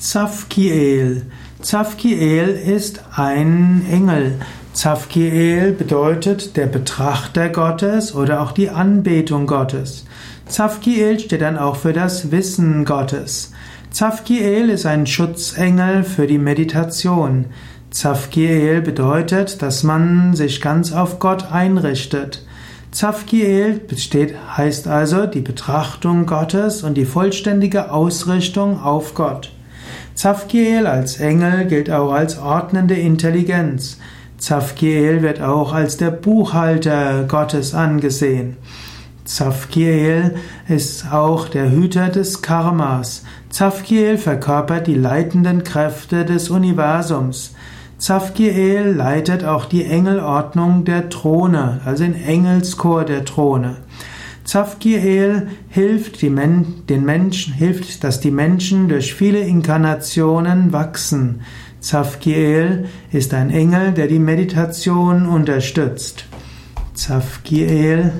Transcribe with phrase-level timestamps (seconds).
[0.00, 1.26] Zavkiel.
[1.60, 4.40] Zavkiel ist ein Engel.
[4.72, 10.06] Zavkiel bedeutet der Betrachter Gottes oder auch die Anbetung Gottes.
[10.46, 13.52] Zavkiel steht dann auch für das Wissen Gottes.
[13.90, 17.44] Zavkiel ist ein Schutzengel für die Meditation.
[17.90, 22.46] Zavkiel bedeutet, dass man sich ganz auf Gott einrichtet.
[22.90, 29.50] Zavkiel besteht, heißt also die Betrachtung Gottes und die vollständige Ausrichtung auf Gott.
[30.14, 33.98] Zavkiel als Engel gilt auch als ordnende Intelligenz.
[34.38, 38.56] Zavkiel wird auch als der Buchhalter Gottes angesehen.
[39.24, 40.34] Zavkiel
[40.68, 43.22] ist auch der Hüter des Karmas.
[43.50, 47.54] Zavkiel verkörpert die leitenden Kräfte des Universums.
[47.98, 53.76] Zavkiel leitet auch die Engelordnung der Throne, also den Engelschor der Throne.
[54.50, 61.42] Zavkiel hilft Men den Menschen, hilft, dass die Menschen durch viele Inkarnationen wachsen.
[61.78, 66.24] Zavkiel ist ein Engel, der die Meditation unterstützt.
[66.94, 68.10] Zavkiel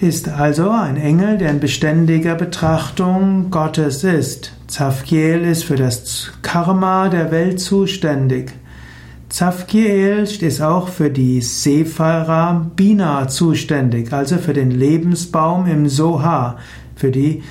[0.00, 4.52] ist also ein Engel, der in beständiger Betrachtung Gottes ist.
[4.68, 8.52] Zavkiel ist für das Karma der Welt zuständig.
[9.36, 16.56] Zavkiel ist auch für die Sephara Bina zuständig, also für den Lebensbaum im Soha,
[16.94, 17.42] für die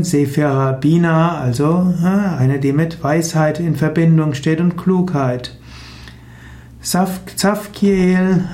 [0.00, 5.56] Sephara Bina, also eine, die mit Weisheit in Verbindung steht und Klugheit.
[6.82, 8.44] Zavkiel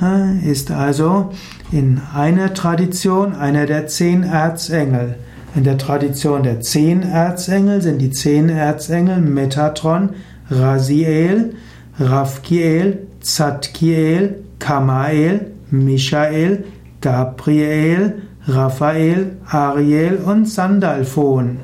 [0.44, 1.30] ist also
[1.72, 5.14] in einer Tradition einer der zehn Erzengel.
[5.54, 10.10] In der Tradition der zehn Erzengel sind die zehn Erzengel Metatron,
[10.50, 11.54] Raziel,
[11.98, 16.64] Rafkiel, Zadkiel, Kamael, Michael,
[17.00, 21.58] Gabriel, Raphael, Ariel und Sandalphon.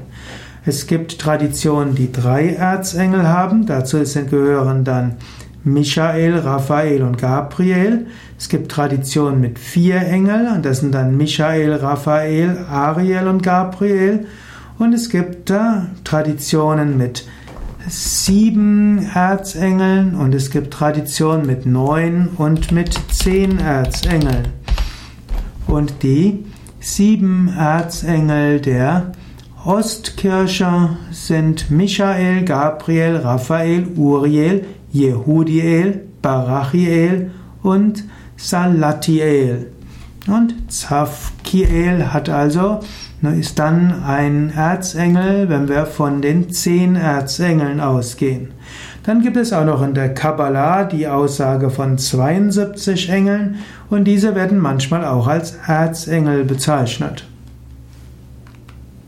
[0.65, 3.67] Es gibt Traditionen, die drei Erzengel haben.
[3.67, 5.17] Dazu gehören dann
[5.65, 8.07] Michael, Raphael und Gabriel.
[8.39, 14.27] Es gibt Traditionen mit vier Engeln und das sind dann Michael, Raphael, Ariel und Gabriel.
[14.79, 15.53] Und es gibt
[16.05, 17.27] Traditionen mit
[17.89, 24.49] sieben Erzengeln und es gibt Traditionen mit neun und mit zehn Erzengeln.
[25.67, 26.45] Und die
[26.81, 29.13] sieben Erzengel der
[29.65, 37.31] Ostkirche sind Michael, Gabriel, Raphael, Uriel, Jehudiel, Barachiel
[37.63, 38.05] und
[38.37, 39.71] Salatiel.
[40.27, 42.81] Und Zavkiel hat also,
[43.23, 48.53] ist dann ein Erzengel, wenn wir von den zehn Erzengeln ausgehen.
[49.03, 53.57] Dann gibt es auch noch in der Kabbalah die Aussage von 72 Engeln
[53.89, 57.30] und diese werden manchmal auch als Erzengel bezeichnet.